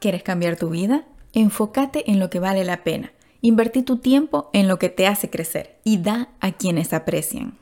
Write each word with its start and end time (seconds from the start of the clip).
¿Quieres 0.00 0.22
cambiar 0.22 0.56
tu 0.56 0.70
vida? 0.70 1.04
Enfócate 1.32 2.10
en 2.10 2.20
lo 2.20 2.30
que 2.30 2.38
vale 2.38 2.64
la 2.64 2.84
pena. 2.84 3.12
Invertí 3.40 3.82
tu 3.82 3.98
tiempo 3.98 4.50
en 4.52 4.68
lo 4.68 4.78
que 4.78 4.88
te 4.88 5.06
hace 5.06 5.30
crecer 5.30 5.78
y 5.84 5.98
da 5.98 6.28
a 6.40 6.52
quienes 6.52 6.92
aprecian. 6.92 7.58